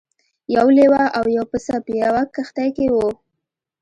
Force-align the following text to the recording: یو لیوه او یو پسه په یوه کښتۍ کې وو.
یو 0.55 0.67
لیوه 0.77 1.03
او 1.17 1.25
یو 1.37 1.45
پسه 1.51 1.75
په 1.85 1.91
یوه 2.03 2.21
کښتۍ 2.33 2.69
کې 2.77 2.87
وو. 2.93 3.07